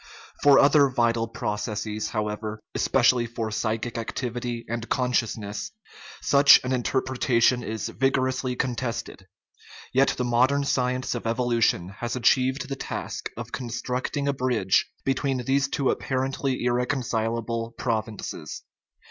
[0.41, 5.69] For other vital processes, however, especially for psychic activity and consciousness,
[6.23, 9.27] such an interpretation is vigorously contested.
[9.93, 15.45] Yet the modern science of evolution has achieved the task of constructing a bridge between
[15.45, 18.63] these two apparently irreconcilable provinces.